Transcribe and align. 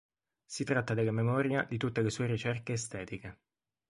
Si 0.45 0.63
tratta 0.63 0.95
della 0.95 1.11
memoria 1.11 1.61
di 1.61 1.77
tutte 1.77 2.01
le 2.01 2.09
sue 2.09 2.25
ricerche 2.25 2.73
estetiche. 2.73 3.37